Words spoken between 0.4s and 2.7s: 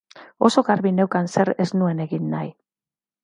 Oso garbi neukan zer ez nuen egin nahi.